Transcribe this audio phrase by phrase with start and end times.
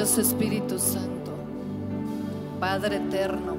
[0.00, 1.30] Precioso Espíritu Santo,
[2.58, 3.54] Padre eterno.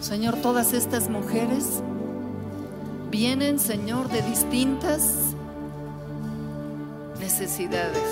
[0.00, 1.82] Señor, todas estas mujeres
[3.10, 5.34] vienen, Señor, de distintas
[7.20, 8.02] necesidades.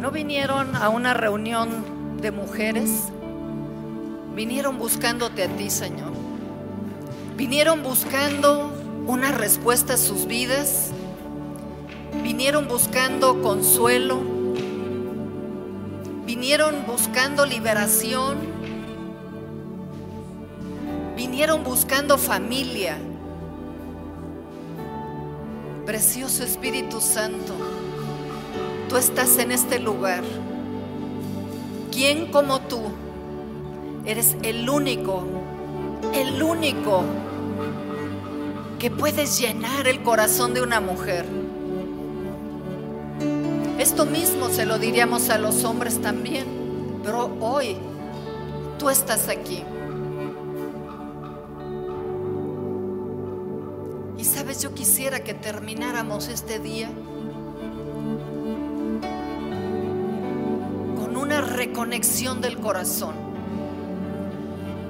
[0.00, 3.04] No vinieron a una reunión de mujeres,
[4.34, 6.10] vinieron buscándote a ti, Señor.
[7.36, 8.72] Vinieron buscando
[9.06, 10.90] una respuesta a sus vidas,
[12.32, 14.18] vinieron buscando consuelo,
[16.24, 18.38] vinieron buscando liberación,
[21.14, 22.96] vinieron buscando familia.
[25.84, 27.52] Precioso Espíritu Santo,
[28.88, 30.24] tú estás en este lugar.
[31.92, 32.80] ¿Quién como tú?
[34.06, 35.22] Eres el único,
[36.14, 37.02] el único
[38.78, 41.41] que puedes llenar el corazón de una mujer.
[43.82, 46.46] Esto mismo se lo diríamos a los hombres también,
[47.02, 47.76] pero hoy
[48.78, 49.64] tú estás aquí.
[54.16, 56.90] Y sabes, yo quisiera que termináramos este día
[60.96, 63.16] con una reconexión del corazón.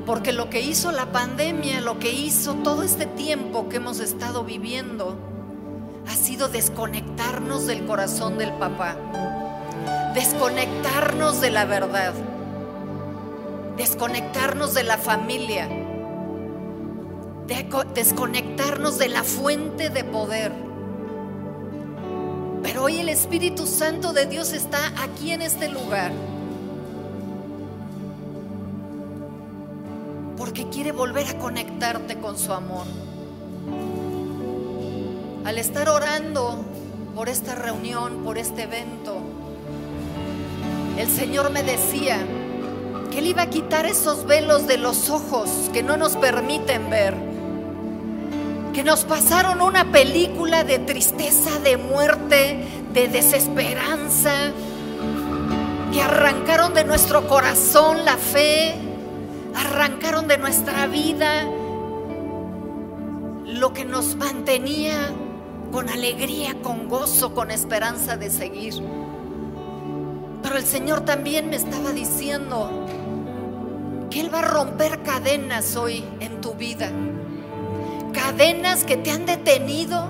[0.05, 4.45] Porque lo que hizo la pandemia, lo que hizo todo este tiempo que hemos estado
[4.45, 5.32] viviendo,
[6.37, 8.97] desconectarnos del corazón del papá,
[10.15, 12.15] desconectarnos de la verdad,
[13.77, 15.69] desconectarnos de la familia,
[17.95, 20.53] desconectarnos de la fuente de poder.
[22.63, 26.13] Pero hoy el Espíritu Santo de Dios está aquí en este lugar
[30.37, 32.87] porque quiere volver a conectarte con su amor.
[35.45, 36.65] Al estar orando
[37.17, 39.17] por esta reunión, por este evento,
[40.97, 42.19] el Señor me decía
[43.11, 47.17] que Él iba a quitar esos velos de los ojos que no nos permiten ver,
[48.73, 54.53] que nos pasaron una película de tristeza, de muerte, de desesperanza,
[55.93, 58.77] que arrancaron de nuestro corazón la fe,
[59.57, 61.49] arrancaron de nuestra vida
[63.45, 65.11] lo que nos mantenía
[65.73, 68.75] con alegría, con gozo, con esperanza de seguir.
[70.43, 72.87] Pero el Señor también me estaba diciendo
[74.11, 76.91] que Él va a romper cadenas hoy en tu vida.
[78.13, 80.09] Cadenas que te han detenido,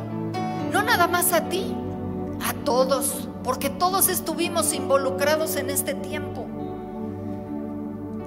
[0.73, 1.73] no nada más a ti,
[2.45, 6.45] a todos, porque todos estuvimos involucrados en este tiempo.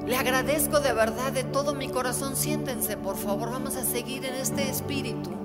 [0.08, 2.38] Le agradezco de verdad de todo mi corazón.
[2.38, 5.45] Siéntense, por favor, vamos a seguir en este espíritu.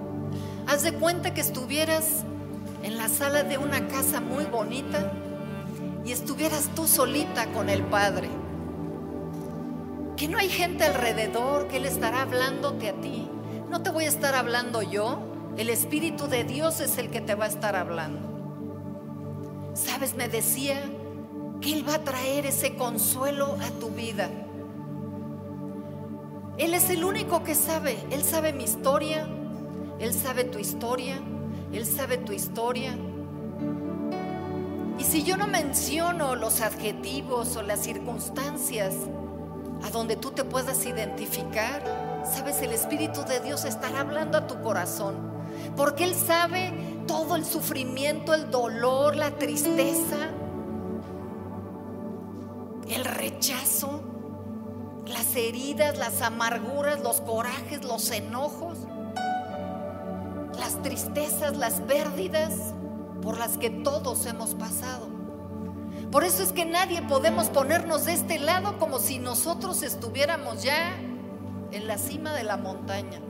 [0.66, 2.24] Haz de cuenta que estuvieras
[2.82, 5.12] en la sala de una casa muy bonita
[6.04, 8.28] y estuvieras tú solita con el Padre.
[10.16, 13.28] Que no hay gente alrededor que Él estará hablándote a ti.
[13.68, 15.18] No te voy a estar hablando yo.
[15.56, 18.28] El Espíritu de Dios es el que te va a estar hablando.
[19.74, 20.82] Sabes, me decía
[21.60, 24.28] que Él va a traer ese consuelo a tu vida.
[26.58, 27.96] Él es el único que sabe.
[28.10, 29.28] Él sabe mi historia.
[30.00, 31.20] Él sabe tu historia.
[31.72, 32.96] Él sabe tu historia.
[34.98, 38.94] Y si yo no menciono los adjetivos o las circunstancias
[39.82, 41.82] a donde tú te puedas identificar,
[42.24, 45.14] sabes, el Espíritu de Dios estará hablando a tu corazón.
[45.76, 46.72] Porque Él sabe
[47.06, 50.30] todo el sufrimiento, el dolor, la tristeza,
[52.88, 54.00] el rechazo
[55.10, 58.78] las heridas, las amarguras, los corajes, los enojos,
[60.82, 62.74] tristezas, las pérdidas
[63.22, 65.08] por las que todos hemos pasado.
[66.10, 70.96] Por eso es que nadie podemos ponernos de este lado como si nosotros estuviéramos ya
[71.70, 73.20] en la cima de la montaña.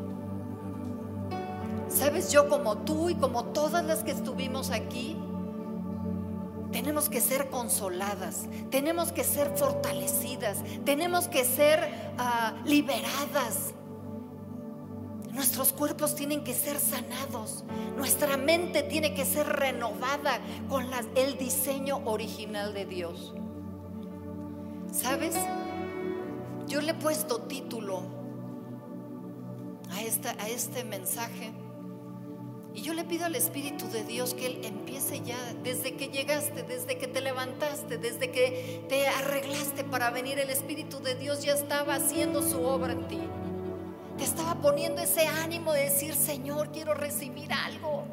[1.88, 5.17] Sabes, yo como tú y como todas las que estuvimos aquí,
[6.73, 13.75] tenemos que ser consoladas, tenemos que ser fortalecidas, tenemos que ser ah, liberadas.
[15.32, 17.65] Nuestros cuerpos tienen que ser sanados,
[17.97, 23.32] nuestra mente tiene que ser renovada con el diseño original de Dios.
[24.93, 25.37] ¿Sabes?
[26.67, 28.03] Yo le he puesto título
[29.91, 31.53] a, esta, a este mensaje
[32.75, 36.62] y yo le pido al Espíritu de Dios que Él empiece ya, desde que llegaste,
[36.62, 41.55] desde que te levantaste, desde que te arreglaste para venir, el Espíritu de Dios ya
[41.55, 43.19] estaba haciendo su obra en ti.
[44.20, 48.05] Te estaba poniendo ese ánimo de decir, Señor, quiero recibir algo.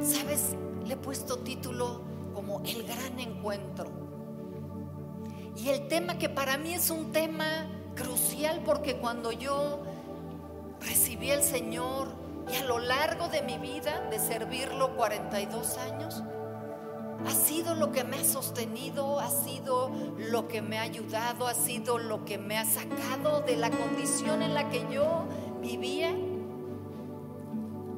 [0.00, 0.54] ¿Sabes?
[0.84, 2.02] Le he puesto título
[2.32, 3.90] como El gran encuentro.
[5.56, 7.66] Y el tema que para mí es un tema
[7.96, 9.82] crucial porque cuando yo
[10.80, 12.14] recibí al Señor
[12.48, 16.22] y a lo largo de mi vida de servirlo 42 años,
[17.26, 21.54] ha sido lo que me ha sostenido, ha sido lo que me ha ayudado, ha
[21.54, 25.24] sido lo que me ha sacado de la condición en la que yo
[25.60, 26.16] vivía.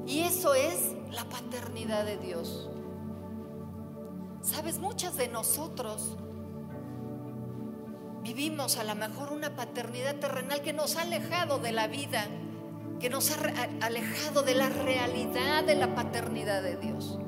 [0.07, 2.71] Y eso es la paternidad de Dios.
[4.41, 6.17] Sabes, muchas de nosotros
[8.23, 12.27] vivimos a lo mejor una paternidad terrenal que nos ha alejado de la vida,
[12.99, 13.37] que nos ha
[13.83, 17.19] alejado de la realidad de la paternidad de Dios.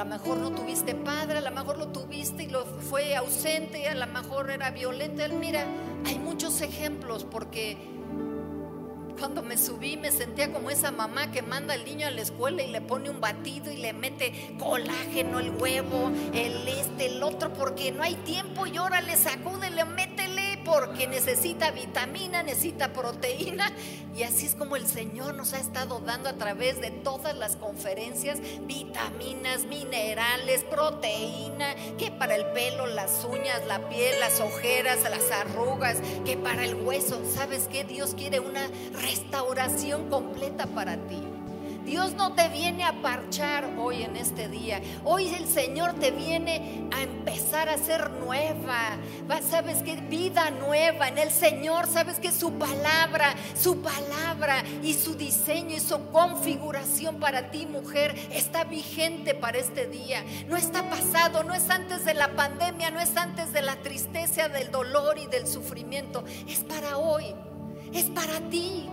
[0.00, 3.94] Lo mejor no tuviste padre, a lo mejor lo tuviste y lo fue ausente, a
[3.94, 5.22] lo mejor era violento.
[5.38, 5.66] Mira,
[6.06, 7.76] hay muchos ejemplos porque
[9.18, 12.62] cuando me subí me sentía como esa mamá que manda al niño a la escuela
[12.62, 17.52] y le pone un batido y le mete colágeno, el huevo, el este, el otro,
[17.52, 20.29] porque no hay tiempo y ahora le sacúdele, métele
[20.64, 23.72] porque necesita vitamina, necesita proteína.
[24.14, 27.56] Y así es como el Señor nos ha estado dando a través de todas las
[27.56, 35.30] conferencias vitaminas, minerales, proteína, que para el pelo, las uñas, la piel, las ojeras, las
[35.30, 37.22] arrugas, que para el hueso.
[37.32, 37.84] ¿Sabes qué?
[37.84, 38.68] Dios quiere una
[39.00, 41.39] restauración completa para ti.
[41.90, 44.80] Dios no te viene a parchar hoy en este día.
[45.02, 48.96] Hoy el Señor te viene a empezar a ser nueva.
[49.50, 51.88] Sabes que vida nueva en el Señor.
[51.88, 58.14] Sabes que su palabra, su palabra y su diseño y su configuración para ti, mujer,
[58.30, 60.24] está vigente para este día.
[60.46, 64.48] No está pasado, no es antes de la pandemia, no es antes de la tristeza,
[64.48, 66.22] del dolor y del sufrimiento.
[66.46, 67.34] Es para hoy.
[67.92, 68.88] Es para ti.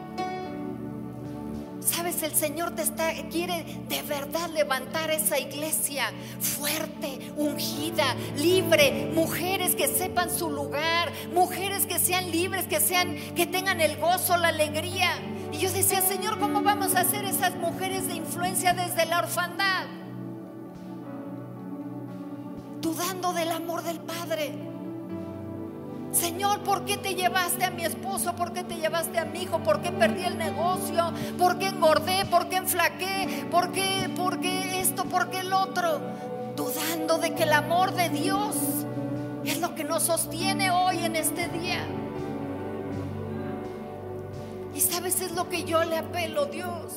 [1.88, 9.74] Sabes, el Señor te está quiere de verdad levantar esa iglesia fuerte, ungida, libre, mujeres
[9.74, 14.50] que sepan su lugar, mujeres que sean libres, que sean que tengan el gozo, la
[14.50, 15.12] alegría.
[15.54, 19.86] Y yo decía, Señor, ¿cómo vamos a hacer esas mujeres de influencia desde la orfandad?
[22.82, 24.67] Dudando del amor del Padre.
[26.12, 28.36] Señor, ¿por qué te llevaste a mi esposo?
[28.36, 29.60] ¿Por qué te llevaste a mi hijo?
[29.60, 31.14] ¿Por qué perdí el negocio?
[31.38, 32.26] ¿Por qué engordé?
[32.26, 33.46] ¿Por qué enflaqué?
[33.52, 35.06] ¿Por qué, por qué esto?
[35.06, 36.00] ¿Por qué el otro?
[36.56, 38.56] Dudando de que el amor de Dios
[39.46, 41.86] es lo que nos sostiene hoy en este día.
[44.74, 46.94] Y sabes, es lo que yo le apelo, Dios.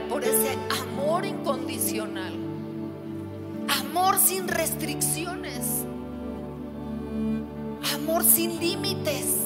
[0.00, 2.32] Por ese amor incondicional,
[3.68, 5.84] amor sin restricciones,
[7.94, 9.36] amor sin límites.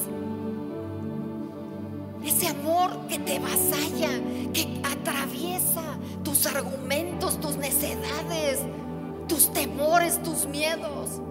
[2.23, 4.09] Ese amor que te vasalla,
[4.53, 5.83] que atraviesa
[6.23, 8.59] tus argumentos, tus necedades,
[9.27, 11.21] tus temores, tus miedos.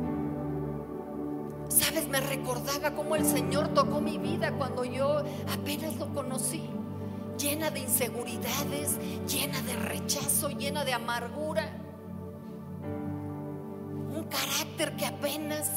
[1.69, 6.63] Sabes, me recordaba cómo el Señor tocó mi vida cuando yo apenas lo conocí
[7.39, 11.71] llena de inseguridades, llena de rechazo, llena de amargura.
[14.15, 15.71] Un carácter que apenas,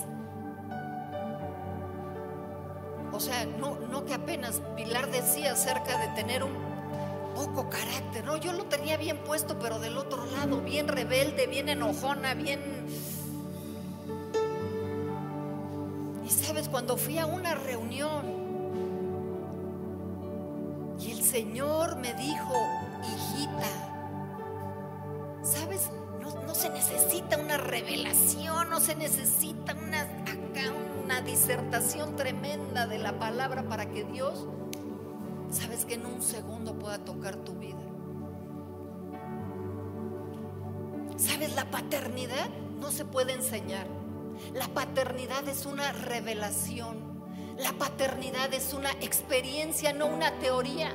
[3.11, 6.53] o sea, no, no que apenas Pilar decía acerca de tener un
[7.35, 11.69] poco carácter, no, yo lo tenía bien puesto, pero del otro lado, bien rebelde, bien
[11.69, 12.59] enojona, bien...
[16.25, 18.38] Y sabes, cuando fui a una reunión,
[21.29, 22.55] Señor me dijo,
[23.03, 23.67] hijita,
[25.43, 25.91] ¿sabes?
[26.23, 30.07] No, se necesita una revelación, no se necesita una,
[31.03, 34.47] una disertación tremenda de la palabra para que Dios,
[35.51, 35.85] ¿sabes?
[35.85, 37.77] Que en un segundo pueda tocar tu vida.
[41.15, 41.53] ¿Sabes?
[41.53, 43.85] La paternidad no se puede enseñar.
[44.55, 46.97] La paternidad es una revelación.
[47.59, 50.91] La paternidad es una experiencia, no una teoría.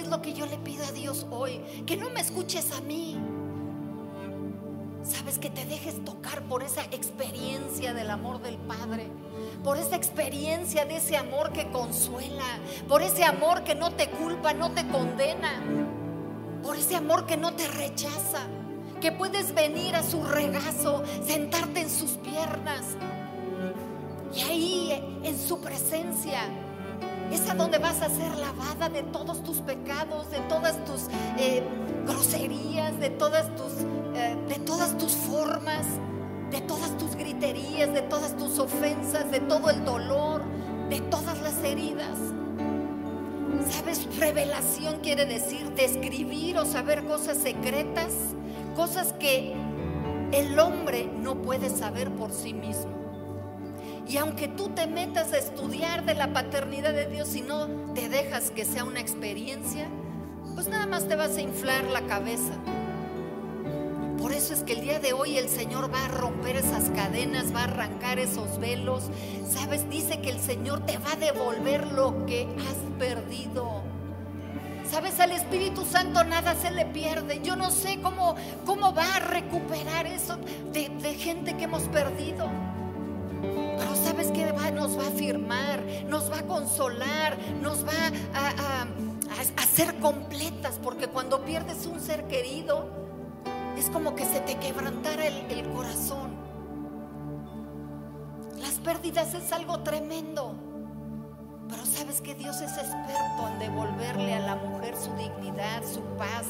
[0.00, 3.18] Es lo que yo le pido a Dios hoy, que no me escuches a mí.
[5.02, 9.08] Sabes, que te dejes tocar por esa experiencia del amor del Padre,
[9.62, 14.54] por esa experiencia de ese amor que consuela, por ese amor que no te culpa,
[14.54, 15.62] no te condena,
[16.62, 18.46] por ese amor que no te rechaza,
[19.02, 22.96] que puedes venir a su regazo, sentarte en sus piernas
[24.34, 26.69] y ahí en su presencia
[27.30, 31.02] es donde vas a ser lavada de todos tus pecados, de todas tus
[31.38, 31.62] eh,
[32.06, 33.72] groserías, de todas tus,
[34.14, 35.86] eh, de todas tus formas,
[36.50, 40.42] de todas tus griterías, de todas tus ofensas, de todo el dolor,
[40.88, 42.18] de todas las heridas.
[43.70, 44.16] ¿Sabes?
[44.18, 48.12] Revelación quiere decir describir o saber cosas secretas,
[48.74, 49.54] cosas que
[50.32, 52.99] el hombre no puede saber por sí mismo.
[54.08, 58.08] Y aunque tú te metas a estudiar de la paternidad de Dios y no te
[58.08, 59.88] dejas que sea una experiencia,
[60.54, 62.54] pues nada más te vas a inflar la cabeza.
[64.20, 67.54] Por eso es que el día de hoy el Señor va a romper esas cadenas,
[67.54, 69.04] va a arrancar esos velos.
[69.48, 73.82] Sabes, dice que el Señor te va a devolver lo que has perdido.
[74.90, 77.40] Sabes, al Espíritu Santo nada se le pierde.
[77.42, 78.34] Yo no sé cómo,
[78.66, 80.36] cómo va a recuperar eso
[80.72, 82.50] de, de gente que hemos perdido.
[84.20, 87.92] Sabes que nos va a afirmar, nos va a consolar, nos va
[88.34, 88.86] a,
[89.62, 92.86] hacer completas, porque cuando pierdes un ser querido,
[93.78, 96.32] es como que se te quebrantara el corazón.
[98.60, 100.54] Las pérdidas es algo tremendo.
[101.70, 106.44] Pero sabes que Dios es experto en devolverle a la mujer su dignidad, su paz,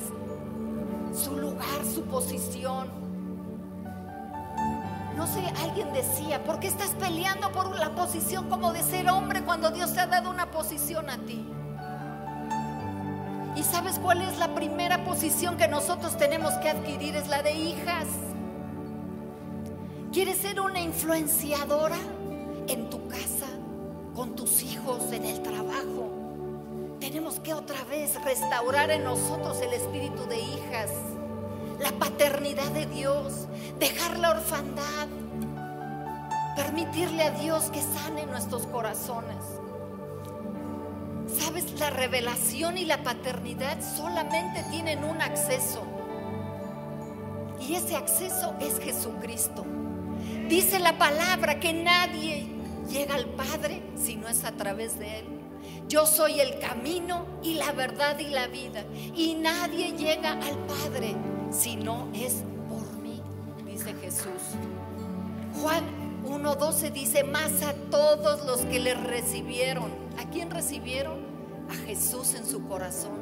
[1.15, 3.10] su lugar, su posición.
[5.21, 9.43] No sé, alguien decía, ¿por qué estás peleando por la posición como de ser hombre
[9.43, 11.47] cuando Dios te ha dado una posición a ti?
[13.55, 17.17] ¿Y sabes cuál es la primera posición que nosotros tenemos que adquirir?
[17.17, 18.07] Es la de hijas.
[20.11, 21.99] ¿Quieres ser una influenciadora
[22.67, 23.49] en tu casa,
[24.15, 26.09] con tus hijos, en el trabajo?
[26.99, 30.89] Tenemos que otra vez restaurar en nosotros el espíritu de hijas
[31.81, 33.47] la paternidad de Dios,
[33.79, 35.09] dejar la orfandad,
[36.55, 39.43] permitirle a Dios que sane nuestros corazones.
[41.27, 45.83] Sabes, la revelación y la paternidad solamente tienen un acceso.
[47.61, 49.65] Y ese acceso es Jesucristo.
[50.49, 52.49] Dice la palabra que nadie
[52.91, 55.27] llega al Padre si no es a través de Él.
[55.89, 58.85] Yo soy el camino y la verdad y la vida.
[59.15, 61.15] Y nadie llega al Padre
[61.51, 63.21] si no es por mí,
[63.67, 64.57] dice Jesús.
[65.61, 65.85] Juan
[66.25, 69.91] 1.12 dice, más a todos los que le recibieron.
[70.19, 71.19] ¿A quién recibieron?
[71.69, 73.19] A Jesús en su corazón.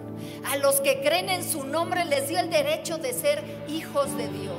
[0.50, 4.28] A los que creen en su nombre les dio el derecho de ser hijos de
[4.28, 4.56] Dios.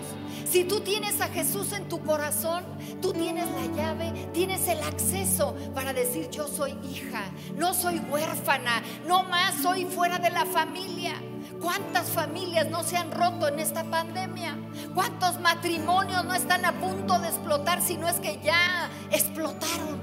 [0.50, 2.64] Si tú tienes a Jesús en tu corazón,
[3.02, 8.82] tú tienes la llave, tienes el acceso para decir yo soy hija, no soy huérfana,
[9.06, 11.14] no más soy fuera de la familia.
[11.62, 14.58] ¿Cuántas familias no se han roto en esta pandemia?
[14.96, 20.00] ¿Cuántos matrimonios no están a punto de explotar si no es que ya explotaron?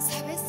[0.00, 0.40] ¿Sabes?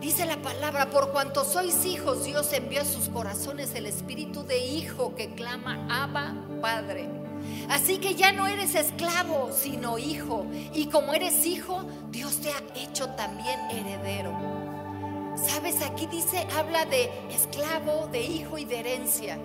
[0.00, 4.64] Dice la palabra, por cuanto sois hijos, Dios envió a sus corazones el espíritu de
[4.64, 7.08] hijo que clama, Abba, Padre.
[7.68, 10.46] Así que ya no eres esclavo, sino hijo.
[10.72, 14.67] Y como eres hijo, Dios te ha hecho también heredero.
[15.46, 19.38] Sabes, aquí dice, habla de esclavo, de hijo y de herencia.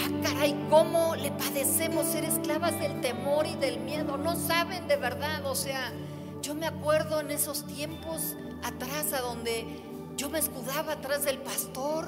[0.00, 4.16] Ah, caray, ¿cómo le padecemos ser esclavas del temor y del miedo?
[4.16, 5.92] No saben de verdad, o sea,
[6.40, 9.66] yo me acuerdo en esos tiempos atrás a donde
[10.16, 12.06] yo me escudaba atrás del pastor.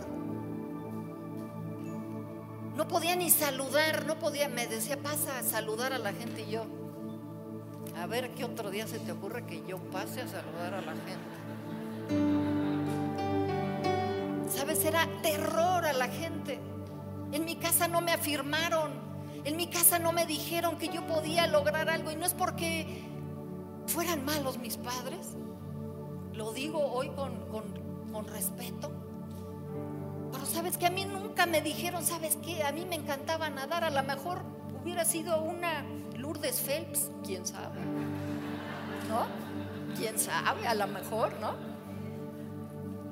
[2.77, 6.53] No podía ni saludar, no podía, me decía, pasa a saludar a la gente y
[6.53, 6.65] yo.
[7.97, 10.93] A ver qué otro día se te ocurre que yo pase a saludar a la
[10.93, 11.40] gente.
[14.49, 14.85] ¿Sabes?
[14.85, 16.59] Era terror a la gente.
[17.33, 18.93] En mi casa no me afirmaron.
[19.45, 22.11] En mi casa no me dijeron que yo podía lograr algo.
[22.11, 23.05] Y no es porque
[23.87, 25.37] fueran malos mis padres.
[26.33, 27.35] Lo digo hoy con,
[28.13, 28.91] con respeto.
[30.33, 32.63] Pero sabes que a mí nunca me dijeron, ¿sabes qué?
[32.63, 33.85] A mí me encantaba nadar.
[33.85, 34.43] A lo mejor
[34.83, 35.85] hubiera sido una
[36.17, 37.81] Lourdes Phelps, quién sabe.
[39.09, 39.27] ¿No?
[39.97, 40.67] ¿Quién sabe?
[40.67, 41.70] A lo mejor, ¿no?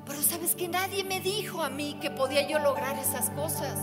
[0.09, 3.77] Pero sabes que nadie me dijo a mí que podía yo lograr esas cosas.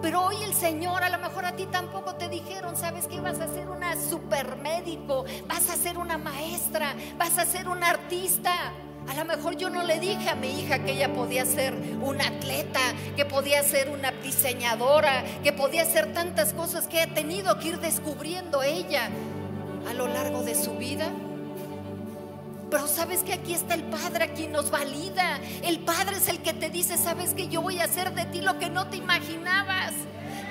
[0.00, 3.38] Pero hoy el Señor, a lo mejor a ti tampoco te dijeron, sabes que vas
[3.38, 8.72] a ser una super médico, vas a ser una maestra, vas a ser un artista.
[9.08, 12.26] A lo mejor yo no le dije a mi hija que ella podía ser una
[12.26, 12.80] atleta,
[13.14, 17.80] que podía ser una diseñadora, que podía ser tantas cosas que ha tenido que ir
[17.80, 19.10] descubriendo ella
[19.86, 21.12] a lo largo de su vida.
[22.70, 25.40] Pero sabes que aquí está el Padre, a quien nos valida.
[25.62, 28.40] El Padre es el que te dice, sabes que yo voy a hacer de ti
[28.40, 29.92] lo que no te imaginabas.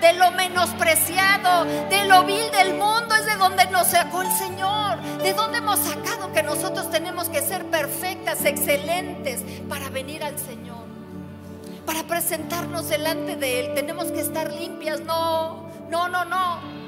[0.01, 5.01] De lo menospreciado, de lo vil del mundo es de donde nos sacó el Señor.
[5.21, 10.79] De donde hemos sacado que nosotros tenemos que ser perfectas, excelentes para venir al Señor.
[11.85, 15.01] para presentarnos delante de Él tenemos que estar limpias.
[15.01, 16.78] No, no, no, no.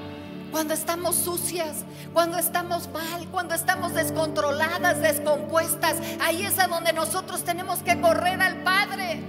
[0.51, 7.43] Cuando estamos sucias, cuando estamos mal, cuando estamos descontroladas, descompuestas, ahí es a donde nosotros
[7.43, 9.23] tenemos que correr al Padre.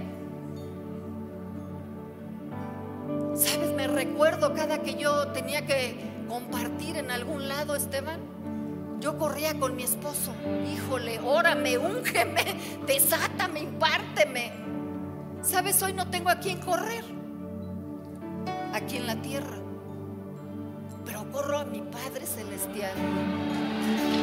[3.35, 3.71] ¿Sabes?
[3.71, 8.19] Me recuerdo cada que yo tenía que compartir en algún lado, Esteban.
[8.99, 10.33] Yo corría con mi esposo.
[10.73, 12.43] Híjole, órame, úngeme,
[12.87, 14.51] desátame, impárteme.
[15.41, 15.81] ¿Sabes?
[15.81, 17.03] Hoy no tengo a quien correr.
[18.73, 19.62] Aquí en la tierra.
[21.33, 22.93] Corro a mi Padre Celestial.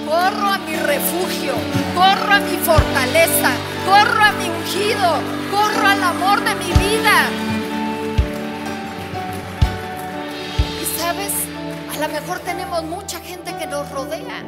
[0.06, 1.54] Corro a mi refugio.
[1.92, 3.50] Corro a mi fortaleza.
[3.84, 5.18] Corro a mi ungido.
[5.50, 7.28] Corro al amor de mi vida.
[10.80, 11.32] Y sabes,
[11.92, 14.44] a lo mejor tenemos mucha gente que nos rodea.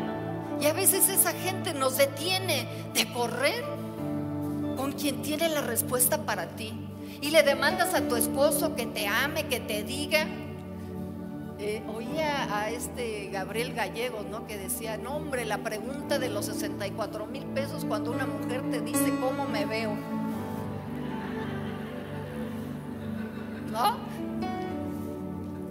[0.61, 3.65] Y a veces esa gente nos detiene de correr
[4.77, 6.73] con quien tiene la respuesta para ti.
[7.21, 10.29] Y le demandas a tu esposo que te ame, que te diga.
[11.65, 14.49] Eh, oía a este Gabriel Gallegos, ¿no?
[14.49, 18.81] Que decía, no hombre, la pregunta de los 64 mil pesos cuando una mujer te
[18.81, 19.95] dice cómo me veo.
[23.71, 23.97] ¿No?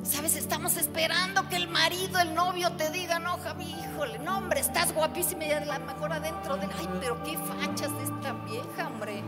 [0.03, 4.62] Sabes, estamos esperando que el marido, el novio te diga, no, Javi, híjole, no, hombre,
[4.62, 8.88] estás guapísima y a la mejor adentro de, ay, pero qué fachas de esta vieja,
[8.88, 9.21] hombre.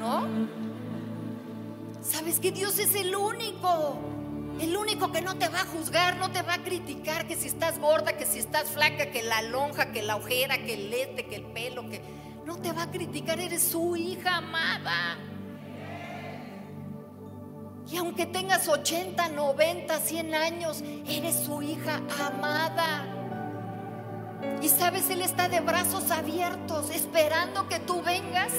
[0.00, 0.26] ¿No?
[2.04, 3.98] Sabes que Dios es el único,
[4.60, 7.48] el único que no te va a juzgar, no te va a criticar que si
[7.48, 11.26] estás gorda, que si estás flaca, que la lonja, que la ojera, que el lete,
[11.26, 12.00] que el pelo, que
[12.44, 15.18] no te va a criticar, eres su hija amada.
[17.90, 23.13] Y aunque tengas 80, 90, 100 años, eres su hija amada.
[24.62, 28.50] Y sabes, Él está de brazos abiertos, esperando que tú vengas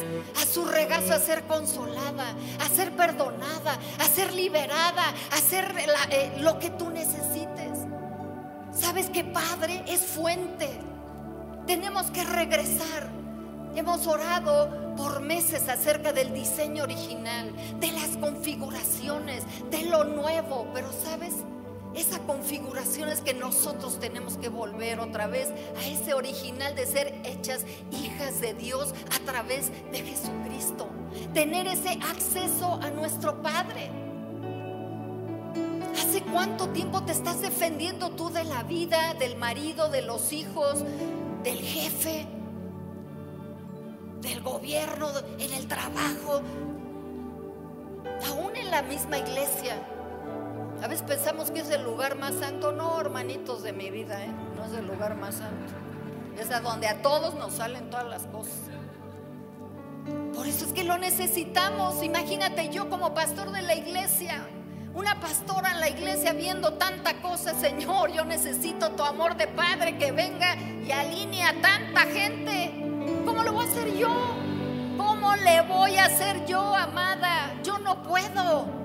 [0.42, 5.74] a su regazo a ser consolada, a ser perdonada, a ser liberada, a hacer
[6.12, 7.80] eh, lo que tú necesites.
[8.72, 10.70] Sabes que Padre es fuente.
[11.66, 13.10] Tenemos que regresar.
[13.76, 20.90] Hemos orado por meses acerca del diseño original, de las configuraciones, de lo nuevo, pero
[20.92, 21.34] sabes,
[21.96, 27.22] esa configuración es que nosotros tenemos que volver otra vez a ese original de ser
[27.24, 30.90] hechas hijas de Dios a través de Jesucristo.
[31.34, 33.90] Tener ese acceso a nuestro Padre.
[35.94, 40.84] ¿Hace cuánto tiempo te estás defendiendo tú de la vida, del marido, de los hijos,
[41.44, 42.28] del jefe?
[44.26, 46.42] del gobierno, en el trabajo,
[48.28, 49.95] aún en la misma iglesia.
[50.84, 52.72] A veces pensamos que es el lugar más santo.
[52.72, 54.32] No, hermanitos de mi vida, ¿eh?
[54.56, 55.74] no es el lugar más santo.
[56.40, 58.60] Es a donde a todos nos salen todas las cosas.
[60.36, 62.04] Por eso es que lo necesitamos.
[62.04, 64.46] Imagínate yo como pastor de la iglesia,
[64.94, 69.98] una pastora en la iglesia viendo tanta cosa, Señor, yo necesito tu amor de Padre
[69.98, 72.72] que venga y alinea a tanta gente.
[73.26, 74.10] ¿Cómo lo voy a hacer yo?
[74.98, 77.54] ¿Cómo le voy a hacer yo, amada?
[77.64, 78.85] Yo no puedo.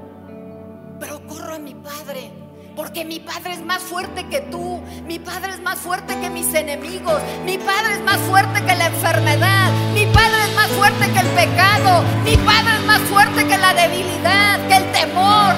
[1.01, 2.31] Pero corro a mi Padre.
[2.77, 4.81] Porque mi Padre es más fuerte que tú.
[5.07, 7.21] Mi Padre es más fuerte que mis enemigos.
[7.45, 9.73] Mi Padre es más fuerte que la enfermedad.
[9.95, 12.03] Mi Padre es más fuerte que el pecado.
[12.25, 15.55] Mi Padre es más fuerte que la debilidad, que el temor.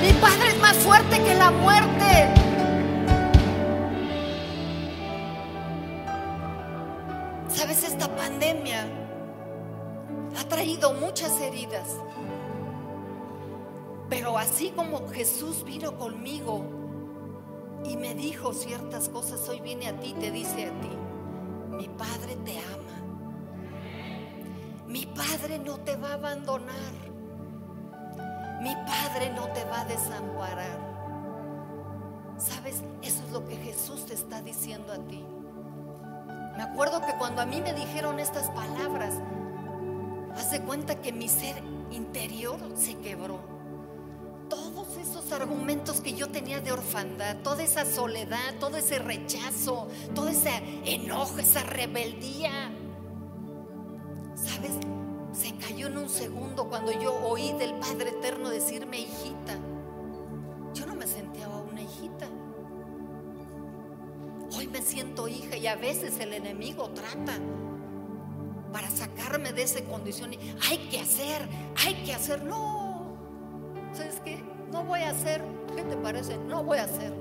[0.00, 2.28] Mi Padre es más fuerte que la muerte.
[7.48, 8.86] Sabes, esta pandemia
[10.38, 11.88] ha traído muchas heridas.
[14.08, 16.64] Pero así como Jesús vino conmigo
[17.84, 20.90] y me dijo ciertas cosas, hoy viene a ti, te dice a ti,
[21.70, 22.88] mi Padre te ama.
[24.86, 26.92] Mi Padre no te va a abandonar.
[28.62, 30.88] Mi Padre no te va a desamparar.
[32.38, 32.82] ¿Sabes?
[33.02, 35.24] Eso es lo que Jesús te está diciendo a ti.
[36.56, 39.14] Me acuerdo que cuando a mí me dijeron estas palabras,
[40.34, 43.57] hace cuenta que mi ser interior se quebró.
[45.30, 50.50] Argumentos que yo tenía de orfandad, toda esa soledad, todo ese rechazo, todo ese
[50.84, 52.70] enojo, esa rebeldía,
[54.34, 54.72] ¿sabes?
[55.32, 59.58] Se cayó en un segundo cuando yo oí del Padre Eterno decirme, hijita,
[60.74, 62.28] yo no me sentía una hijita.
[64.56, 67.38] Hoy me siento hija y a veces el enemigo trata
[68.72, 70.30] para sacarme de esa condición.
[70.68, 71.48] Hay que hacer,
[71.84, 72.42] hay que hacer.
[72.44, 72.77] No.
[74.78, 75.42] No voy a hacer.
[75.74, 76.38] ¿Qué te parece?
[76.46, 77.12] No voy a hacer.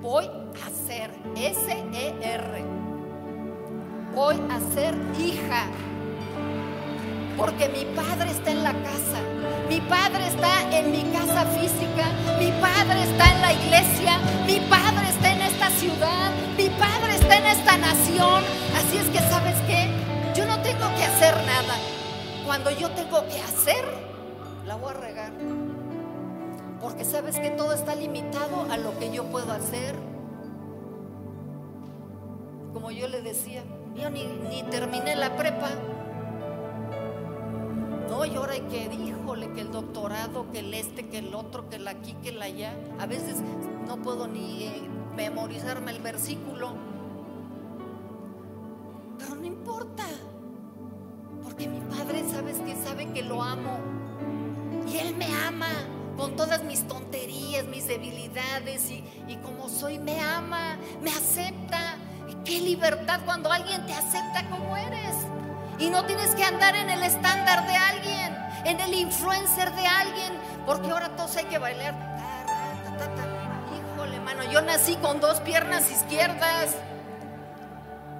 [0.00, 2.64] Voy a ser S-E-R.
[4.14, 5.66] Voy a ser hija.
[7.36, 9.20] porque mi Padre está en la casa.
[9.68, 12.06] Mi Padre está en mi casa física,
[12.38, 17.36] mi Padre está en la iglesia, mi Padre está en esta ciudad, mi Padre está
[17.36, 18.42] en esta nación.
[18.74, 19.90] Así es que, ¿sabes qué?
[20.34, 21.74] Yo no tengo que hacer nada.
[22.46, 23.84] Cuando yo tengo que hacer,
[24.66, 25.32] la voy a regar.
[26.80, 29.94] Porque sabes que todo está limitado a lo que yo puedo hacer.
[32.74, 33.62] Como yo le decía,
[33.94, 35.70] yo ni, terminé la prepa.
[38.10, 41.68] No, y ahora hay que, híjole, que el doctorado, que el este, que el otro,
[41.70, 42.74] que el aquí, que el allá.
[42.98, 43.36] A veces
[43.86, 44.70] no puedo ni
[45.16, 46.74] memorizarme el versículo.
[49.18, 50.04] Pero no importa.
[51.42, 53.78] Porque mi padre, ¿sabes que Sabe que lo amo.
[54.86, 60.20] Y él me ama con todas mis tonterías, mis debilidades y, y como soy, me
[60.20, 61.96] ama, me acepta.
[62.44, 65.14] Qué libertad cuando alguien te acepta como eres.
[65.78, 70.32] Y no tienes que andar en el estándar de alguien, en el influencer de alguien,
[70.64, 71.94] porque ahora todos hay que bailar.
[73.94, 76.76] Híjole, mano, yo nací con dos piernas izquierdas.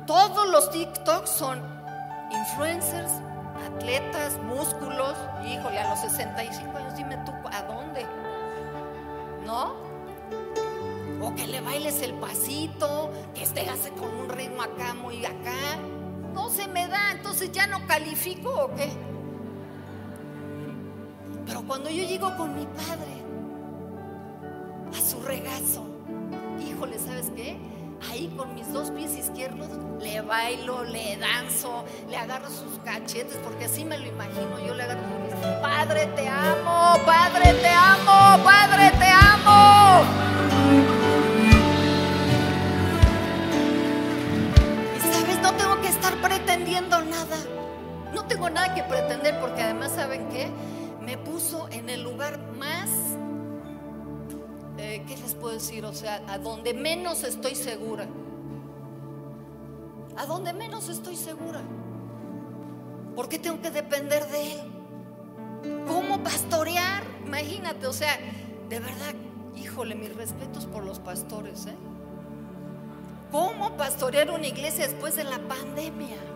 [0.06, 1.62] Todos los TikToks son
[2.30, 3.12] influencers,
[3.66, 5.14] atletas, músculos.
[5.46, 7.32] Híjole, a los 65 años, dime tú.
[9.46, 9.74] ¿No?
[11.22, 15.78] O que le bailes el pasito, que esté hace con un ritmo acá, muy acá
[16.36, 18.90] no se me da, entonces ya no califico o qué.
[21.46, 23.22] Pero cuando yo llego con mi padre
[24.94, 25.86] a su regazo,
[26.60, 27.58] híjole, ¿sabes qué?
[28.10, 33.64] Ahí con mis dos pies izquierdos le bailo, le danzo, le agarro sus cachetes, porque
[33.64, 34.60] así me lo imagino.
[34.66, 39.15] Yo le agarro sus Padre, te amo, Padre, te amo, Padre, te amo.
[46.80, 47.36] Nada.
[48.12, 50.50] No tengo nada que pretender porque además, ¿saben qué?
[51.04, 52.90] Me puso en el lugar más,
[54.78, 55.84] eh, ¿qué les puedo decir?
[55.84, 58.06] O sea, a donde menos estoy segura.
[60.16, 61.60] A donde menos estoy segura.
[63.14, 64.60] ¿Por qué tengo que depender de Él?
[65.86, 67.02] ¿Cómo pastorear?
[67.24, 68.18] Imagínate, o sea,
[68.68, 69.14] de verdad,
[69.56, 71.76] híjole, mis respetos por los pastores, ¿eh?
[73.32, 76.35] ¿Cómo pastorear una iglesia después de la pandemia?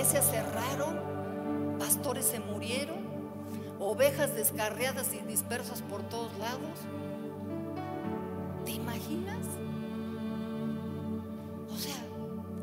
[0.00, 2.96] Iglesias cerraron, pastores se murieron,
[3.78, 6.70] ovejas descarriadas y dispersas por todos lados.
[8.64, 9.46] ¿Te imaginas?
[11.70, 11.96] O sea,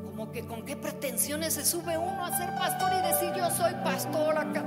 [0.03, 3.73] como que con qué pretensiones se sube uno a ser pastor y decir yo soy
[3.83, 4.65] pastor acá.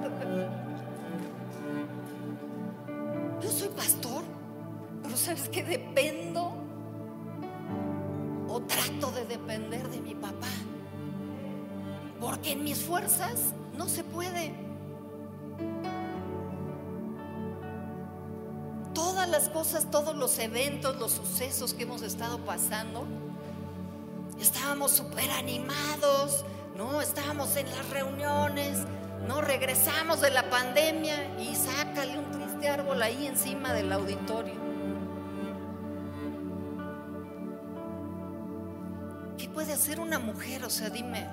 [3.43, 4.23] Yo soy pastor,
[5.03, 5.90] pero sabes que dependo
[12.53, 13.39] en mis fuerzas
[13.77, 14.53] no se puede.
[18.95, 23.07] Todas las cosas, todos los eventos, los sucesos que hemos estado pasando,
[24.41, 26.45] estábamos súper animados,
[26.77, 27.01] ¿no?
[27.01, 28.81] Estábamos en las reuniones,
[29.29, 29.41] ¿no?
[29.41, 34.71] Regresamos de la pandemia y sácale un triste árbol ahí encima del auditorio.
[39.61, 40.65] puede hacer una mujer?
[40.65, 41.29] O sea, dime,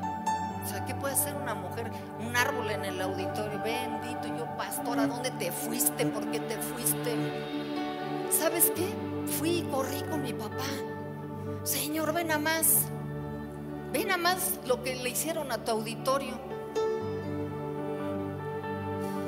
[0.68, 1.90] o sea, ¿qué puede hacer una mujer?
[2.20, 6.06] Un árbol en el auditorio, bendito yo, pastor, ¿a dónde te fuiste?
[6.08, 7.16] ¿Por qué te fuiste?
[8.30, 8.86] ¿Sabes qué?
[9.40, 10.66] Fui y corrí con mi papá.
[11.64, 12.80] Señor, ven a más.
[13.94, 16.38] Ven a más lo que le hicieron a tu auditorio.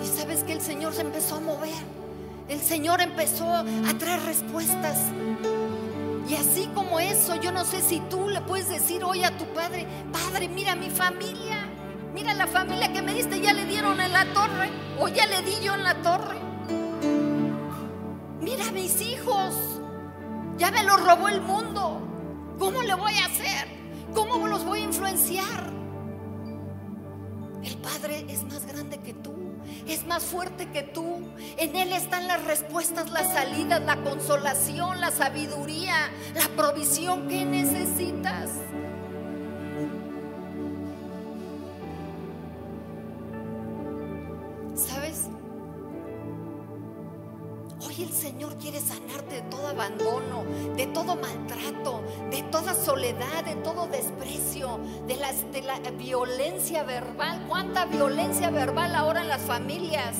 [0.04, 1.70] Y sabes que el Señor se empezó a mover.
[2.50, 3.64] El Señor empezó a
[3.98, 4.98] traer respuestas.
[6.30, 9.46] Y así como eso, yo no sé si tú le puedes decir hoy a tu
[9.46, 11.68] padre, padre, mira mi familia,
[12.14, 15.42] mira la familia que me diste, ya le dieron en la torre, o ya le
[15.42, 16.38] di yo en la torre.
[18.42, 19.82] Mira mis hijos,
[20.58, 22.00] ya me los robó el mundo.
[22.60, 23.68] ¿Cómo le voy a hacer?
[24.14, 25.74] ¿Cómo los voy a influenciar?
[27.64, 29.34] El Padre es más grande que tú
[29.88, 31.30] es más fuerte que tú.
[31.58, 38.50] En Él están las respuestas, las salidas, la consolación, la sabiduría, la provisión que necesitas.
[48.30, 50.44] Señor quiere sanarte de todo abandono,
[50.76, 55.18] de todo maltrato, de toda soledad, de todo desprecio, de,
[55.52, 57.44] de la violencia verbal.
[57.48, 60.16] ¿Cuánta violencia verbal ahora en las familias?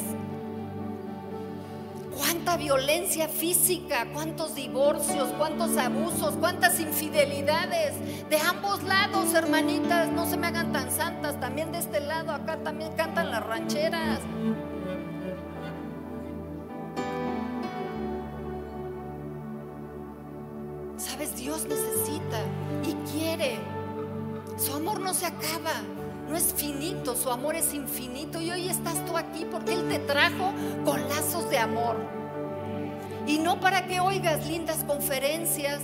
[2.18, 7.94] cuánta violencia física, cuántos divorcios, cuántos abusos, cuántas infidelidades
[8.30, 12.58] de ambos lados, hermanitas, no se me hagan tan santas, también de este lado, acá
[12.58, 14.20] también cantan las rancheras.
[25.30, 25.82] Acaba
[26.30, 28.40] no es finito, su amor es infinito.
[28.40, 30.54] Y hoy estás tú aquí porque Él te trajo
[30.86, 31.98] con lazos de amor.
[33.26, 35.82] Y no para que oigas lindas conferencias,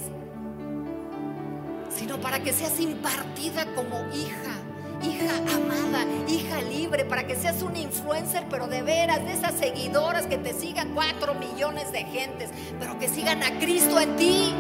[1.96, 4.54] sino para que seas impartida como hija,
[5.02, 10.28] hija amada, hija libre, para que seas una influencer, pero de veras, de esas seguidoras
[10.28, 14.54] que te sigan cuatro millones de gentes, pero que sigan a Cristo en ti.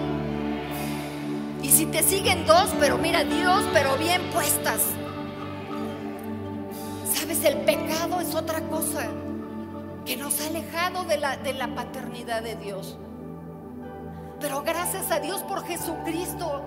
[1.75, 4.81] Si te siguen dos, pero mira Dios, pero bien puestas
[7.45, 9.07] el pecado es otra cosa
[10.03, 12.97] que nos ha alejado de la, de la paternidad de Dios.
[14.39, 16.63] Pero gracias a Dios por Jesucristo,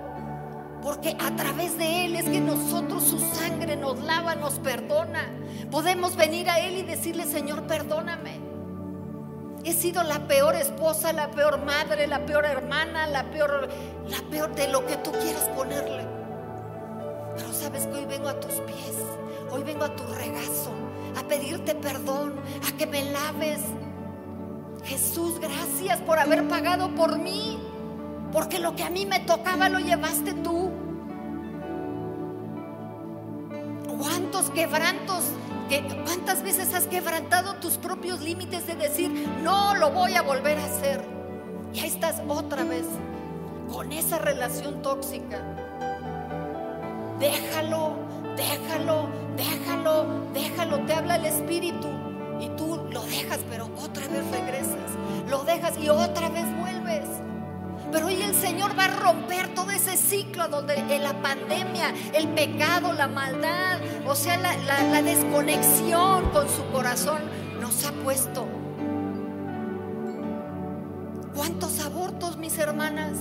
[0.83, 5.29] porque a través de Él es que nosotros su sangre nos lava, nos perdona.
[5.71, 8.48] Podemos venir a Él y decirle, Señor, perdóname.
[9.65, 13.69] He sido la peor esposa, la peor madre, la peor hermana, la peor,
[14.09, 16.07] la peor de lo que tú quieras ponerle.
[17.37, 18.97] Pero sabes que hoy vengo a tus pies
[19.51, 20.73] Hoy vengo a tu regazo,
[21.19, 22.35] a pedirte perdón,
[22.69, 23.61] a que me laves.
[24.85, 27.59] Jesús, gracias por haber pagado por mí,
[28.31, 30.71] porque lo que a mí me tocaba lo llevaste tú.
[33.99, 35.25] ¿Cuántos quebrantos,
[36.05, 39.11] cuántas veces has quebrantado tus propios límites de decir,
[39.43, 41.05] no lo voy a volver a hacer?
[41.75, 42.87] Y ahí estás otra vez
[43.71, 45.43] con esa relación tóxica.
[47.19, 47.97] Déjalo,
[48.37, 51.89] déjalo, déjalo, déjalo, te habla el Espíritu.
[52.41, 54.93] Y tú lo dejas, pero otra vez regresas.
[55.29, 57.09] Lo dejas y otra vez vuelves.
[57.91, 62.29] Pero hoy el Señor va a romper todo ese ciclo donde en la pandemia, el
[62.29, 67.23] pecado, la maldad, o sea, la, la desconexión con su corazón
[67.61, 68.47] nos ha puesto.
[71.35, 73.17] ¿Cuántos abortos, mis hermanas,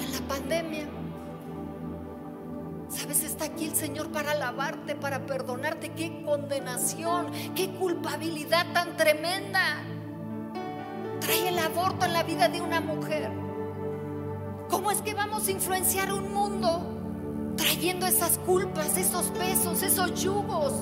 [0.00, 0.88] en la pandemia?
[2.88, 5.90] Sabes, está aquí el Señor para alabarte, para perdonarte.
[5.90, 9.82] Qué condenación, qué culpabilidad tan tremenda.
[11.22, 13.30] Trae el aborto en la vida de una mujer.
[14.68, 20.72] ¿Cómo es que vamos a influenciar un mundo trayendo esas culpas, esos pesos, esos yugos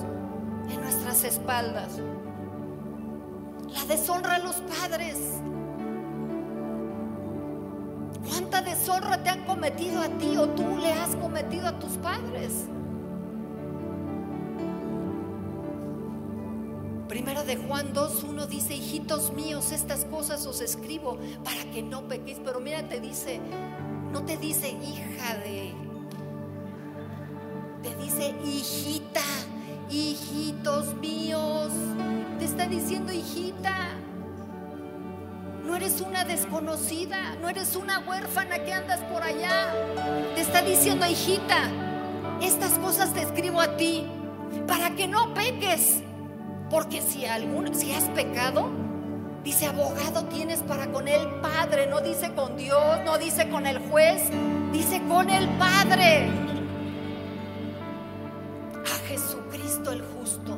[0.69, 1.99] en nuestras espaldas?
[3.73, 5.17] La deshonra a los padres,
[8.27, 12.65] ¿Cuánta deshonra te han cometido a ti o tú le has cometido a tus padres?
[17.11, 22.39] Primera de Juan 2.1 dice, hijitos míos, estas cosas os escribo para que no pequéis.
[22.41, 23.41] Pero mira, te dice,
[24.13, 25.73] no te dice hija de,
[27.83, 29.25] te dice hijita,
[29.89, 31.73] hijitos míos.
[32.39, 33.89] Te está diciendo hijita.
[35.65, 39.73] No eres una desconocida, no eres una huérfana que andas por allá.
[40.33, 41.69] Te está diciendo, hijita,
[42.41, 44.07] estas cosas te escribo a ti
[44.65, 46.03] para que no peques.
[46.71, 48.69] Porque si, algún, si has pecado,
[49.43, 53.77] dice abogado tienes para con el Padre, no dice con Dios, no dice con el
[53.89, 54.23] juez,
[54.71, 56.29] dice con el Padre.
[58.85, 60.57] A Jesucristo el justo.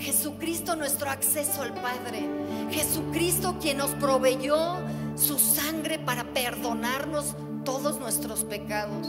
[0.00, 2.28] Jesucristo nuestro acceso al Padre.
[2.72, 4.78] Jesucristo quien nos proveyó
[5.14, 9.06] su sangre para perdonarnos todos nuestros pecados.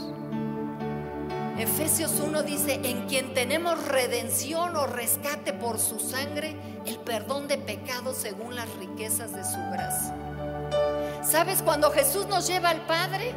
[1.58, 7.58] Efesios 1 dice, en quien tenemos redención o rescate por su sangre, el perdón de
[7.58, 10.16] pecados según las riquezas de su gracia.
[11.22, 11.62] ¿Sabes?
[11.62, 13.34] Cuando Jesús nos lleva al Padre,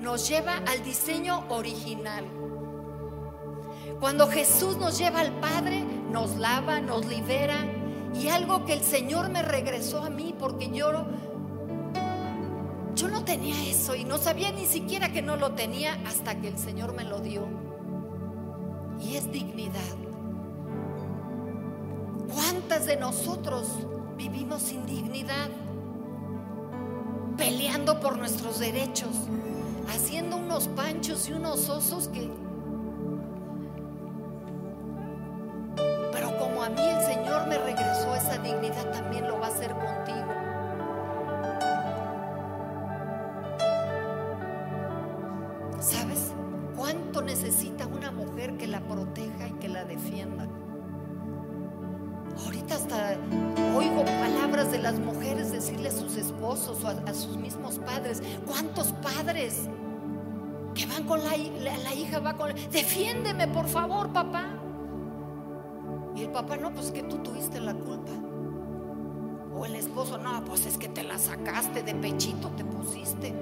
[0.00, 2.24] nos lleva al diseño original.
[4.00, 7.64] Cuando Jesús nos lleva al Padre, nos lava, nos libera.
[8.14, 11.06] Y algo que el Señor me regresó a mí porque yo,
[12.96, 16.48] yo no tenía eso y no sabía ni siquiera que no lo tenía hasta que
[16.48, 17.46] el Señor me lo dio.
[18.98, 19.80] Y es dignidad.
[22.32, 23.68] ¿Cuántas de nosotros
[24.16, 25.50] vivimos sin dignidad?
[27.36, 29.14] Peleando por nuestros derechos,
[29.94, 32.30] haciendo unos panchos y unos osos que
[36.66, 39.45] a mí el Señor me regresó esa dignidad, también lo va
[49.96, 50.48] mujer que la proteja y que la defienda?
[52.44, 53.16] Ahorita hasta
[53.76, 58.22] oigo palabras de las mujeres decirle a sus esposos o a, sus mismos padres.
[58.46, 59.68] ¿Cuántos padres
[60.74, 62.54] que van con la, la hija, va con...
[62.70, 64.44] Defiéndeme, por favor, papá.
[66.14, 68.12] Y el papá, no, pues que tú tuviste la culpa.
[69.54, 73.34] O el esposo, no, pues es que te la sacaste de pechito, te pusiste.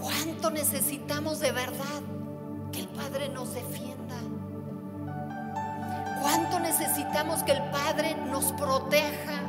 [0.00, 2.02] ¿Cuánto necesitamos de verdad
[2.70, 4.16] que el Padre nos defienda?
[6.64, 9.43] ¿Cuánto necesitamos que el Padre nos proteja?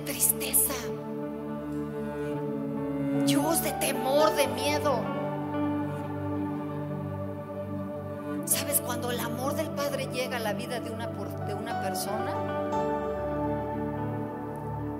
[0.00, 0.74] Tristeza,
[3.26, 5.00] yugos de temor, de miedo.
[8.44, 8.80] ¿Sabes?
[8.80, 12.32] Cuando el amor del Padre llega a la vida de una, de una persona,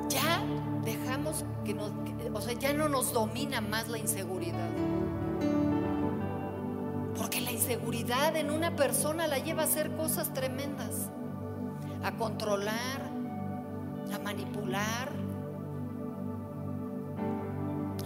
[0.08, 0.42] ya
[0.84, 1.90] dejamos que nos,
[2.32, 4.70] o sea, ya no nos domina más la inseguridad.
[7.16, 11.10] Porque la inseguridad en una persona la lleva a hacer cosas tremendas,
[12.02, 13.09] a controlar,
[14.14, 15.08] a manipular,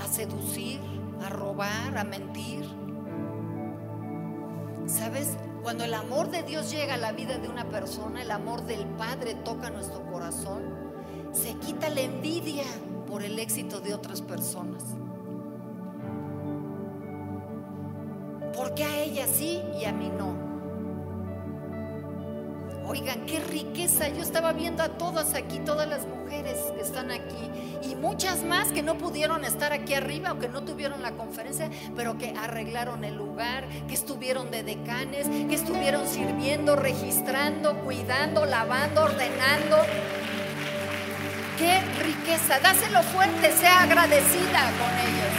[0.03, 0.81] a seducir,
[1.25, 2.64] a robar, a mentir.
[4.87, 5.37] ¿Sabes?
[5.62, 8.85] Cuando el amor de Dios llega a la vida de una persona, el amor del
[8.85, 10.62] Padre toca nuestro corazón,
[11.33, 12.64] se quita la envidia
[13.07, 14.83] por el éxito de otras personas.
[18.55, 20.44] Porque a ella sí y a mí no?
[22.95, 24.07] Oigan, qué riqueza.
[24.07, 27.51] Yo estaba viendo a todas aquí, todas las mujeres que están aquí
[27.83, 31.69] y muchas más que no pudieron estar aquí arriba o que no tuvieron la conferencia,
[31.97, 39.03] pero que arreglaron el lugar, que estuvieron de decanes, que estuvieron sirviendo, registrando, cuidando, lavando,
[39.03, 39.79] ordenando.
[41.59, 42.61] Qué riqueza.
[42.61, 45.35] Dáselo fuerte, sea agradecida con ellos.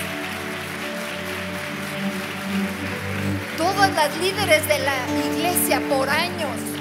[3.57, 4.97] Todas las líderes de la
[5.31, 6.74] iglesia por años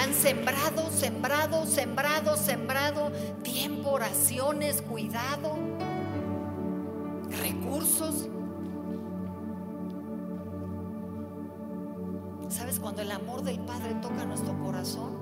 [0.00, 3.10] han sembrado, sembrado, sembrado, sembrado
[3.42, 5.58] tiempo, oraciones, cuidado,
[7.42, 8.26] recursos.
[12.48, 12.80] ¿Sabes?
[12.80, 15.18] Cuando el amor del Padre toca nuestro corazón,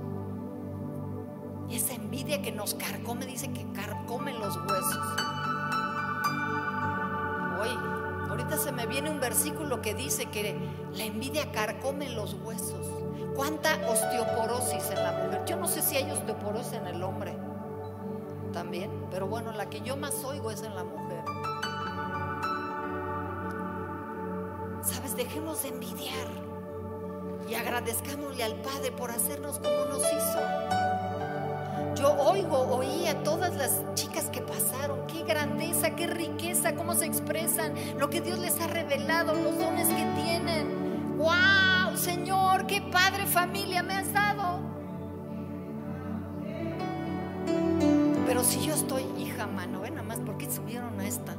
[1.68, 5.06] y esa envidia que nos carcome, dice que carcome los huesos.
[7.60, 7.68] Hoy,
[8.30, 10.56] ahorita se me viene un versículo que dice que
[10.92, 12.97] la envidia carcome los huesos.
[13.38, 15.44] ¿Cuánta osteoporosis en la mujer?
[15.46, 17.36] Yo no sé si hay osteoporosis en el hombre
[18.52, 21.22] también, pero bueno, la que yo más oigo es en la mujer.
[24.82, 25.14] ¿Sabes?
[25.14, 26.26] Dejemos de envidiar
[27.48, 30.40] y agradezcámosle al Padre por hacernos como nos hizo.
[31.94, 37.06] Yo oigo, oí a todas las chicas que pasaron, qué grandeza, qué riqueza, cómo se
[37.06, 41.16] expresan, lo que Dios les ha revelado, los dones que tienen.
[41.18, 41.67] ¡Wow!
[41.98, 44.60] Señor, qué padre familia me has dado.
[48.26, 51.34] Pero si yo estoy, hija, mano, ven nada más, ¿por qué subieron a esta?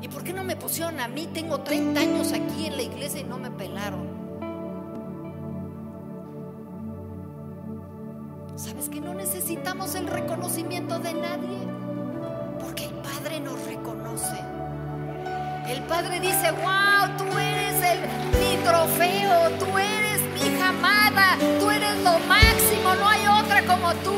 [0.00, 1.28] ¿Y por qué no me pusieron a mí?
[1.32, 4.06] Tengo 30 años aquí en la iglesia y no me pelaron.
[8.54, 11.58] ¿Sabes que no necesitamos el reconocimiento de nadie?
[12.60, 14.38] Porque el Padre nos reconoce.
[15.68, 17.23] El Padre dice, wow, tú
[18.64, 20.72] trofeo, tú eres mi hija
[21.60, 24.14] tú eres lo máximo, no hay otra como tú.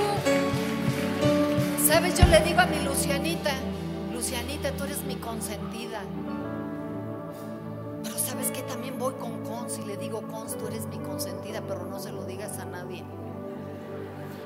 [1.84, 2.18] ¿Sabes?
[2.18, 3.53] Yo le digo a mi Lucianita,
[4.12, 6.01] Lucianita, tú eres mi consentida.
[8.03, 11.62] Pero sabes que también voy con Cons y le digo, Cons, tú eres mi consentida,
[11.66, 13.05] pero no se lo digas a nadie.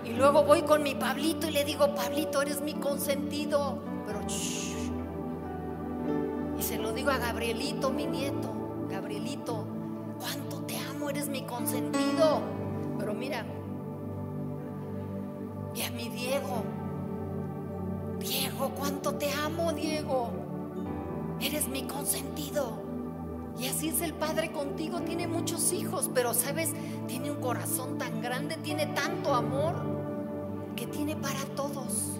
[0.04, 3.78] Y luego voy con mi Pablito y le digo, Pablito, eres mi consentido.
[4.06, 4.70] Pero shh.
[6.58, 8.60] Y se lo digo a Gabrielito, mi nieto.
[8.90, 9.59] Gabrielito,
[11.10, 12.40] eres mi consentido.
[12.98, 13.44] Pero mira,
[15.74, 16.62] y a mi Diego,
[18.18, 20.30] Diego, cuánto te amo, Diego.
[21.40, 22.82] Eres mi consentido.
[23.58, 25.00] Y así es el Padre contigo.
[25.00, 26.72] Tiene muchos hijos, pero sabes,
[27.06, 29.74] tiene un corazón tan grande, tiene tanto amor
[30.76, 32.19] que tiene para todos.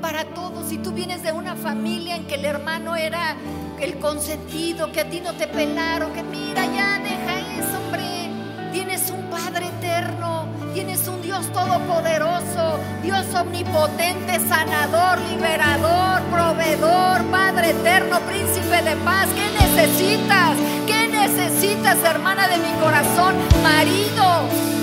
[0.00, 0.68] Para todos.
[0.68, 3.36] Si tú vienes de una familia en que el hermano era
[3.80, 8.30] el consentido, que a ti no te pelaron, que mira, ya deja eso, hombre.
[8.72, 18.18] Tienes un Padre eterno, tienes un Dios todopoderoso, Dios omnipotente, sanador, liberador, proveedor, Padre eterno,
[18.20, 19.28] príncipe de paz.
[19.34, 20.56] ¿Qué necesitas?
[20.86, 23.34] ¿Qué necesitas, hermana de mi corazón?
[23.62, 24.77] Marido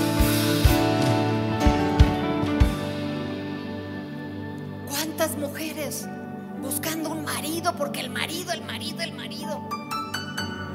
[7.74, 9.62] porque el marido, el marido, el marido.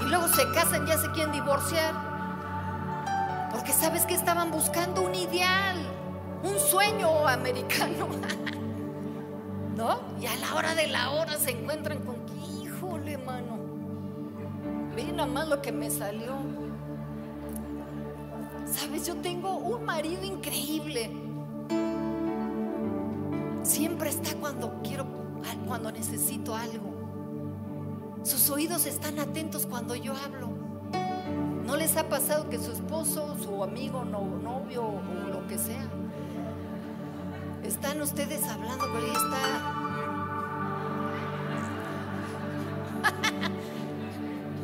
[0.01, 1.95] Y luego se casan, ya se quieren divorciar.
[3.53, 5.77] Porque sabes que estaban buscando un ideal,
[6.43, 8.09] un sueño americano.
[9.77, 10.01] ¿No?
[10.21, 13.59] Y a la hora de la hora se encuentran con que, híjole, mano.
[14.95, 16.37] Ve nada más lo que me salió.
[18.67, 21.11] Sabes, yo tengo un marido increíble
[23.63, 25.07] Siempre está cuando quiero,
[25.71, 26.91] cuando necesito algo.
[28.25, 30.49] Sus oídos están atentos cuando yo hablo.
[31.65, 35.01] ¿No les ha pasado que su esposo, su amigo, no, novio o
[35.31, 35.87] lo que sea,
[37.63, 39.43] están ustedes hablando, pero ahí está...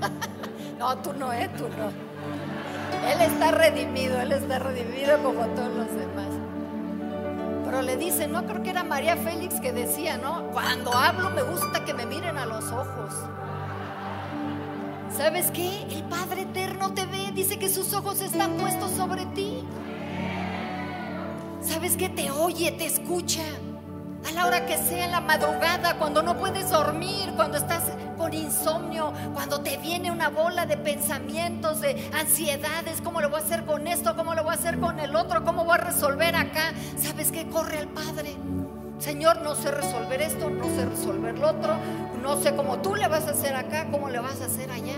[0.81, 1.49] no, tú no, ¿eh?
[1.57, 1.93] Tú no.
[3.13, 6.26] Él está redimido, él está redimido como todos los demás.
[7.77, 10.45] Pero le dice, no creo que era María Félix que decía, ¿no?
[10.51, 13.13] Cuando hablo me gusta que me miren a los ojos.
[15.15, 15.83] ¿Sabes qué?
[15.91, 19.63] El Padre Eterno te ve, dice que sus ojos están puestos sobre ti.
[21.61, 22.09] ¿Sabes qué?
[22.09, 23.43] Te oye, te escucha
[24.27, 27.83] a la hora que sea, en la madrugada, cuando no puedes dormir, cuando estás
[28.35, 33.65] insomnio, cuando te viene una bola de pensamientos, de ansiedades, ¿cómo lo voy a hacer
[33.65, 34.17] con esto?
[34.17, 35.45] ¿Cómo lo voy a hacer con el otro?
[35.45, 36.73] ¿Cómo voy a resolver acá?
[36.97, 37.47] ¿Sabes qué?
[37.49, 38.37] Corre al Padre.
[38.99, 41.77] Señor, no sé resolver esto, no sé resolver lo otro,
[42.23, 44.97] no sé cómo tú le vas a hacer acá, cómo le vas a hacer allá.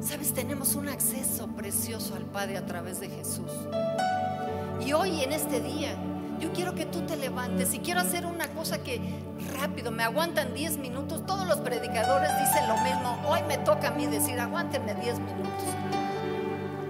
[0.00, 3.50] Sabes, tenemos un acceso precioso al Padre a través de Jesús.
[4.84, 5.96] Y hoy en este día
[6.40, 9.00] yo quiero que tú te levantes y quiero hacer una cosa que
[9.56, 11.24] rápido, me aguantan 10 minutos.
[11.26, 13.18] Todos los predicadores dicen lo mismo.
[13.28, 15.64] Hoy me toca a mí decir, aguántenme 10 minutos.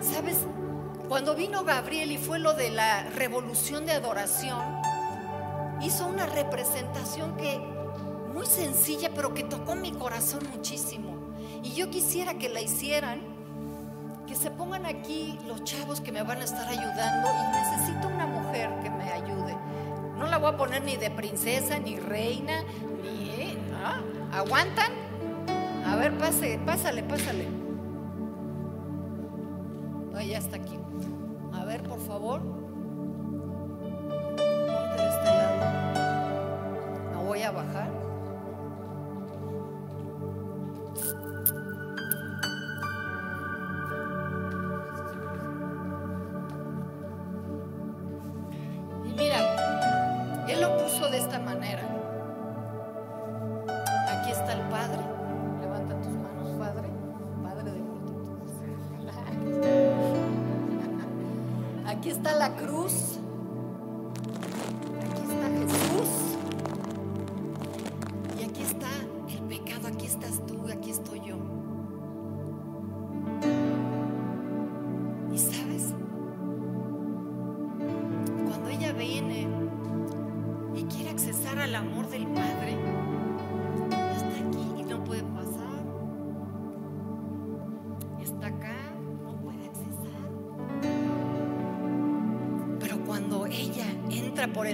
[0.00, 0.38] ¿Sabes?
[1.08, 4.60] Cuando vino Gabriel y fue lo de la revolución de adoración,
[5.80, 7.58] hizo una representación que
[8.32, 11.14] muy sencilla, pero que tocó mi corazón muchísimo.
[11.62, 13.20] Y yo quisiera que la hicieran,
[14.26, 18.26] que se pongan aquí los chavos que me van a estar ayudando y necesito una
[18.82, 19.56] que me ayude.
[20.16, 22.62] No la voy a poner ni de princesa, ni reina,
[23.02, 23.58] ni...
[24.32, 24.92] ¿Aguantan?
[25.86, 27.46] A ver, pase, pásale, pásale.
[30.12, 30.78] No, ya está aquí.
[31.52, 32.40] A ver, por favor.
[32.40, 32.62] Ponte
[35.02, 35.56] de este lado.
[37.12, 38.03] La voy a bajar.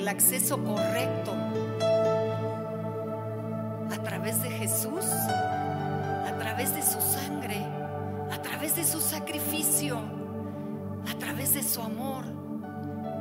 [0.08, 1.32] Acceso correcto
[3.90, 7.64] a través de Jesús, a través de su sangre,
[8.32, 10.00] a través de su sacrificio,
[11.08, 12.24] a través de su amor.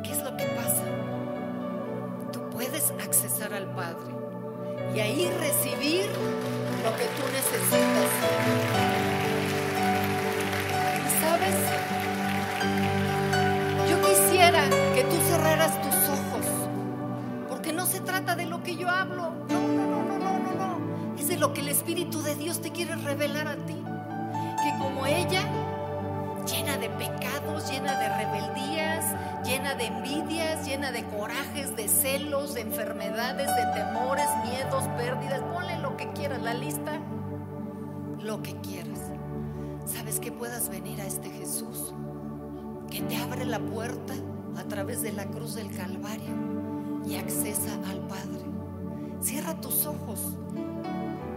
[0.04, 0.84] ¿Qué es lo que pasa?
[2.32, 4.16] Tú puedes accesar al Padre
[4.96, 6.08] y ahí recibir
[6.84, 8.10] lo que tú necesitas.
[11.22, 11.79] ¿Sabes?
[18.90, 19.32] Yo hablo.
[19.50, 21.16] No, no, no, no, no, no.
[21.18, 23.76] Es de lo que el Espíritu de Dios te quiere revelar a ti.
[23.76, 25.44] Que como ella,
[26.46, 29.16] llena de pecados, llena de rebeldías,
[29.46, 35.42] llena de envidias, llena de corajes, de celos, de enfermedades, de temores, miedos, pérdidas.
[35.54, 37.00] Ponle lo que quieras, la lista,
[38.22, 39.00] lo que quieras.
[39.86, 41.94] Sabes que puedas venir a este Jesús
[42.92, 44.14] que te abre la puerta
[44.58, 46.34] a través de la cruz del Calvario
[47.08, 48.59] y accesa al Padre.
[49.22, 50.20] Cierra tus ojos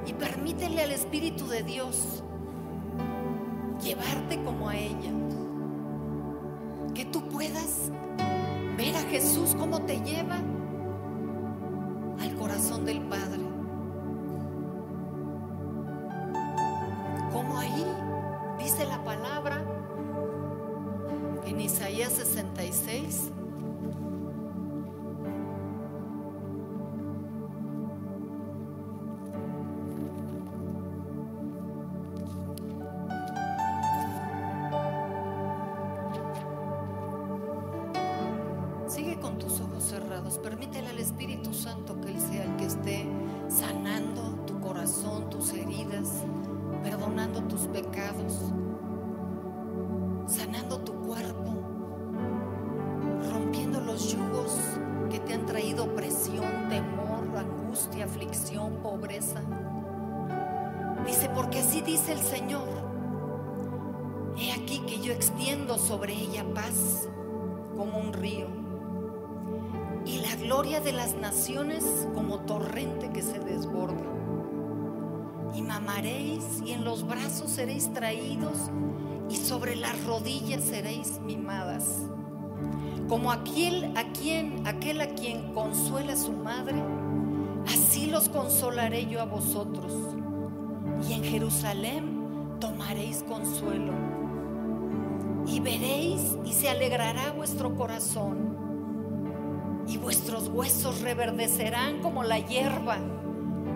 [0.06, 2.22] y permítele al Espíritu de Dios
[3.82, 5.10] llevarte como a ella.
[6.94, 7.90] Que tú puedas
[8.76, 10.38] ver a Jesús como te lleva
[12.20, 13.40] al corazón del Padre.
[17.32, 17.84] Como ahí
[18.58, 19.60] dice la palabra
[21.44, 23.31] en Isaías 66.
[40.38, 43.06] Permítele al Espíritu Santo que Él sea el que esté
[43.48, 46.24] sanando tu corazón, tus heridas,
[46.82, 48.52] perdonando tus pecados,
[50.26, 51.52] sanando tu cuerpo,
[53.30, 54.56] rompiendo los yugos
[55.10, 59.40] que te han traído presión, temor, angustia, aflicción, pobreza.
[61.06, 62.68] Dice, porque así dice el Señor.
[64.36, 66.91] He aquí que yo extiendo sobre ella paz
[70.62, 71.84] gloria de las naciones
[72.14, 74.06] como torrente que se desborda.
[75.56, 78.70] Y mamaréis y en los brazos seréis traídos
[79.28, 82.02] y sobre las rodillas seréis mimadas.
[83.08, 86.80] Como aquel a quien aquel a quien consuela su madre,
[87.66, 89.92] así los consolaré yo a vosotros.
[91.08, 93.94] Y en Jerusalén tomaréis consuelo.
[95.44, 98.61] Y veréis y se alegrará vuestro corazón
[99.86, 102.98] y vuestros huesos reverdecerán como la hierba,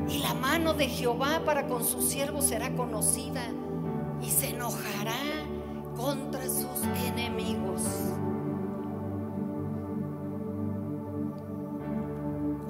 [0.09, 3.43] y la mano de Jehová para con sus siervos será conocida,
[4.23, 5.19] y se enojará
[5.97, 7.83] contra sus enemigos.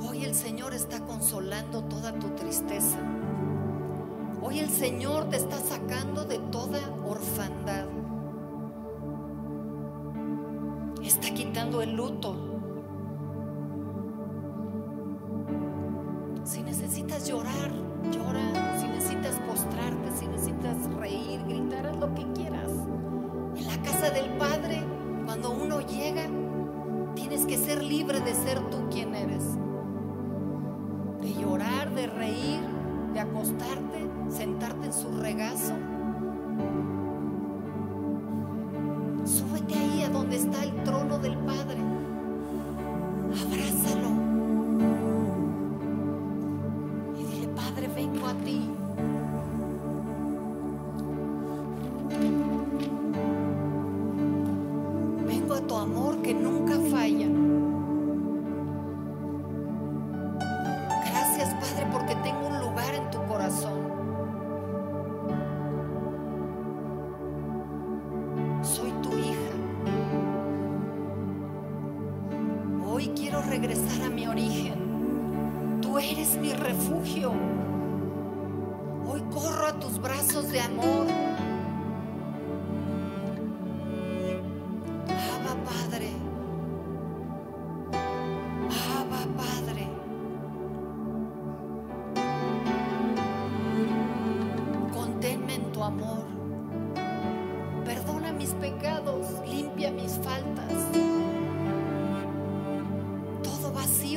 [0.09, 2.99] Hoy el Señor está consolando toda tu tristeza.
[4.41, 7.87] Hoy el Señor te está sacando de toda orfandad.
[11.03, 12.46] Está quitando el luto,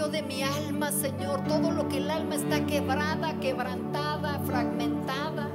[0.08, 5.50] de mi alma, Señor, todo lo que el alma está quebrada, quebrantada, fragmentada,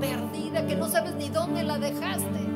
[0.00, 2.51] perdida, que no sabes ni dónde la dejaste.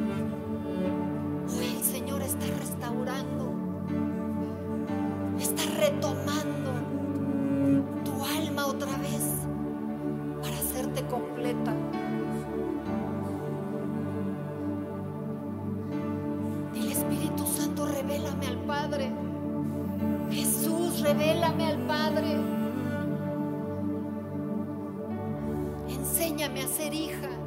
[26.76, 27.45] Ser hija.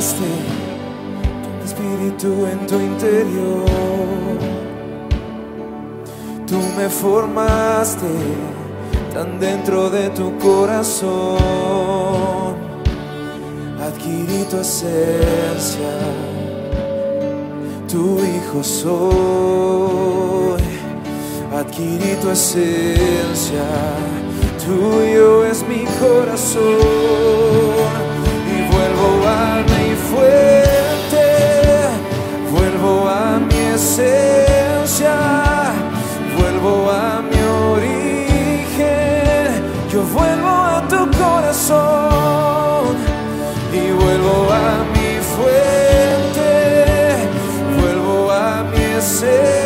[0.00, 0.32] llenaste
[1.58, 4.38] tu espíritu en tu interior.
[6.46, 8.08] Tú me formaste
[9.12, 11.38] tan dentro de tu corazón.
[13.80, 15.98] Adquirí tu esencia,
[17.88, 20.62] tu hijo soy.
[21.52, 23.64] Adquirí tu esencia,
[24.64, 27.79] tuyo es mi corazón
[29.00, 31.26] vuelvo a mi fuente,
[32.50, 35.16] vuelvo a mi esencia,
[36.36, 37.40] vuelvo a mi
[37.72, 38.82] origen,
[39.90, 42.96] yo vuelvo a tu corazón
[43.72, 46.50] y vuelvo a mi fuente,
[47.80, 49.59] vuelvo a mi esencia.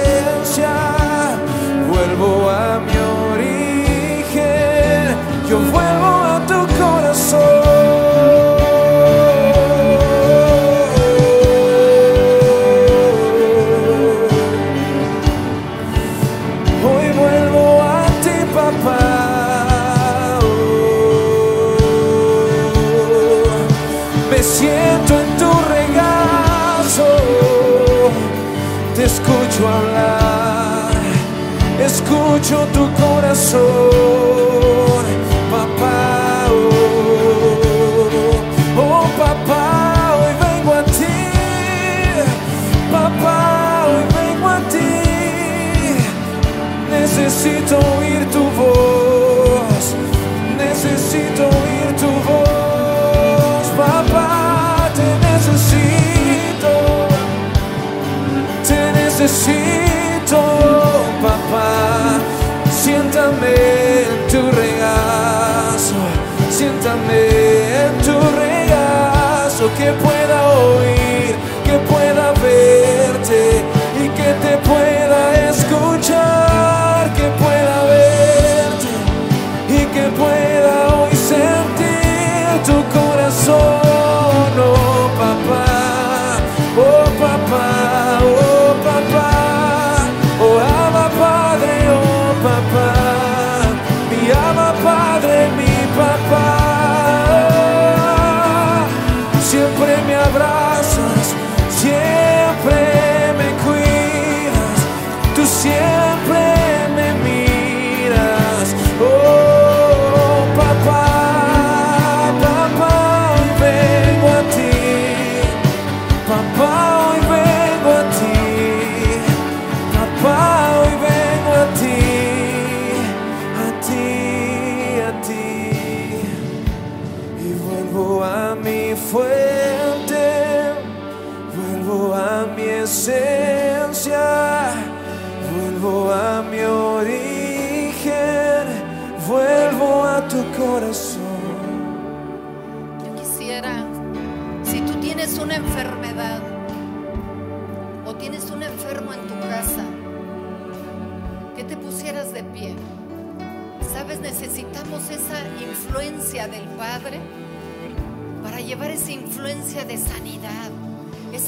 [59.28, 59.83] se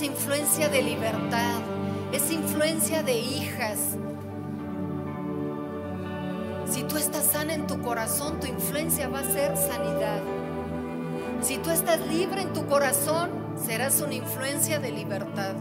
[0.06, 1.60] influencia de libertad,
[2.12, 3.96] es influencia de hijas.
[6.70, 10.22] Si tú estás sana en tu corazón, tu influencia va a ser sanidad.
[11.40, 15.54] Si tú estás libre en tu corazón, serás una influencia de libertad.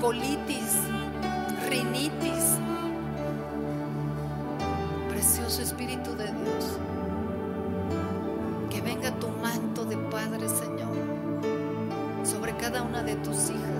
[0.00, 0.74] Colitis,
[1.68, 2.58] rinitis.
[5.08, 6.78] Precioso Espíritu de Dios,
[8.70, 10.94] que venga tu manto de Padre, Señor,
[12.24, 13.77] sobre cada una de tus hijas.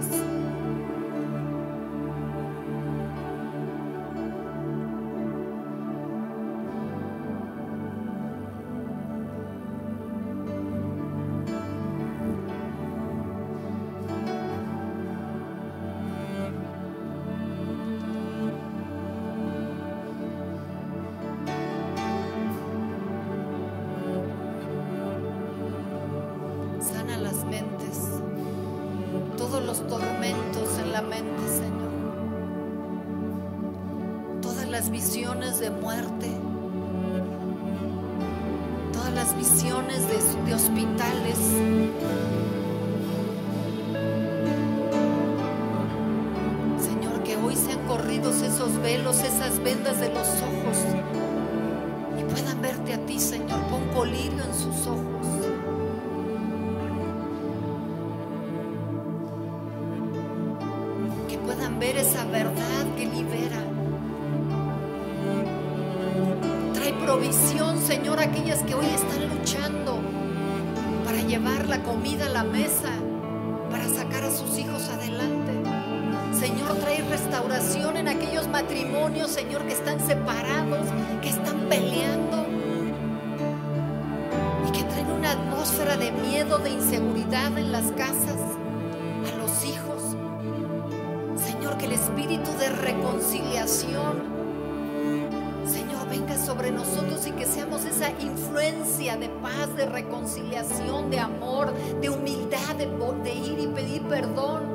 [35.61, 36.30] De muerte,
[38.92, 41.36] todas las visiones de, de hospitales.
[46.78, 49.38] Señor, que hoy sean corridos esos velos, esas
[72.09, 72.88] comida a la mesa,
[73.70, 75.52] para sacar a sus hijos adelante.
[76.32, 80.86] Señor, trae restauración en aquellos matrimonios, Señor, que están separados,
[81.20, 82.46] que están peleando
[84.66, 88.40] y que traen una atmósfera de miedo, de inseguridad en las casas,
[89.30, 90.16] a los hijos.
[91.36, 94.38] Señor, que el espíritu de reconciliación,
[96.49, 102.74] sobre nosotros y que seamos esa influencia de paz, de reconciliación, de amor, de humildad,
[102.74, 102.86] de,
[103.22, 104.67] de ir y pedir perdón,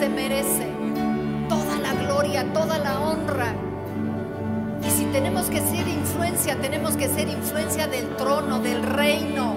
[0.00, 0.66] se merece
[1.46, 3.52] toda la gloria, toda la honra.
[4.82, 9.56] Y si tenemos que ser influencia, tenemos que ser influencia del trono, del reino.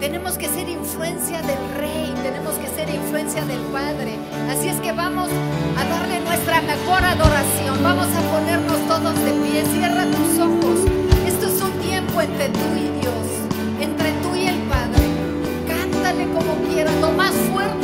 [0.00, 4.16] Tenemos que ser influencia del rey, tenemos que ser influencia del Padre.
[4.48, 5.28] Así es que vamos
[5.76, 7.82] a darle nuestra mejor adoración.
[7.82, 9.66] Vamos a ponernos todos de pie.
[9.66, 10.80] Cierra tus ojos.
[11.26, 13.26] Esto es un tiempo entre tú y Dios,
[13.82, 15.04] entre tú y el Padre.
[15.68, 17.83] Cántale como quieras, lo más fuerte.